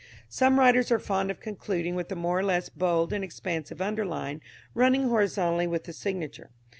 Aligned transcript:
Some 0.29 0.57
writers 0.57 0.91
are 0.91 0.97
fond 0.97 1.29
of 1.29 1.39
concluding 1.39 1.93
with 1.93 2.11
a 2.11 2.15
more 2.15 2.39
or 2.39 2.43
less 2.43 2.69
bold 2.69 3.13
and 3.13 3.23
expansive 3.23 3.83
underline 3.83 4.41
running 4.73 5.09
horizontally 5.09 5.67
with 5.67 5.83
the 5.83 5.93
signature. 5.93 6.49